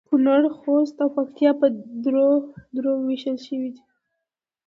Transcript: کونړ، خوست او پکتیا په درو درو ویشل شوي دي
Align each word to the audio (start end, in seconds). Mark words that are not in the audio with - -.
کونړ، 0.09 0.41
خوست 0.57 0.95
او 1.03 1.09
پکتیا 1.17 1.51
په 1.59 1.67
درو 2.03 2.29
درو 2.75 2.93
ویشل 3.07 3.37
شوي 3.45 3.69
دي 3.75 3.83